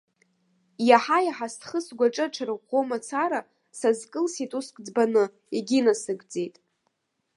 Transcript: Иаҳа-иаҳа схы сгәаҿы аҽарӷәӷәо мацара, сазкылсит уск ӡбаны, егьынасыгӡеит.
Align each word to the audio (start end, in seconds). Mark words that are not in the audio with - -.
Иаҳа-иаҳа 0.87 1.47
схы 1.53 1.79
сгәаҿы 1.85 2.23
аҽарӷәӷәо 2.25 2.79
мацара, 2.87 3.41
сазкылсит 3.79 4.51
уск 4.57 4.75
ӡбаны, 4.85 5.23
егьынасыгӡеит. 5.55 6.55